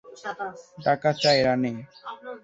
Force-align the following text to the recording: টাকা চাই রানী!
টাকা 0.85 1.09
চাই 1.21 1.39
রানী! 1.45 1.73